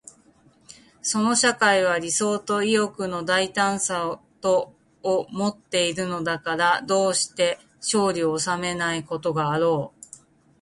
[1.03, 10.01] その社会は理想と意欲の大胆さとをもっているのだから、どうして勝利を収めないことがあろう。